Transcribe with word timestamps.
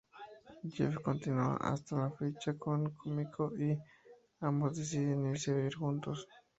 Jeff 0.73 0.95
continúa 1.05 1.57
hasta 1.57 1.95
la 1.95 2.09
fecha 2.09 2.55
con 2.57 2.89
Kumiko, 2.95 3.53
y 3.55 3.77
ambos 4.39 4.75
deciden 4.75 5.27
irse 5.27 5.51
a 5.51 5.57
vivir 5.57 5.75
juntos. 5.75 6.27